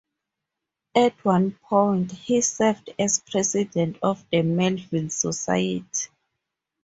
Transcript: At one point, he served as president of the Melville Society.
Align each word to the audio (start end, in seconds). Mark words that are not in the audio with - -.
At 0.95 1.23
one 1.23 1.51
point, 1.69 2.11
he 2.11 2.41
served 2.41 2.89
as 2.97 3.19
president 3.19 3.99
of 4.01 4.25
the 4.31 4.41
Melville 4.41 5.11
Society. 5.11 6.09